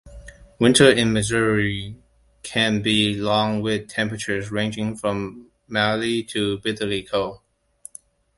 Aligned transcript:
Winters 0.57 0.97
in 0.97 1.13
Missouri 1.13 1.95
can 2.41 2.81
be 2.81 3.13
long 3.13 3.61
with 3.61 3.87
temperatures 3.87 4.49
ranging 4.49 4.95
from 4.95 5.51
mildly 5.67 6.23
to 6.23 6.57
bitterly 6.57 7.03
cold. 7.03 7.39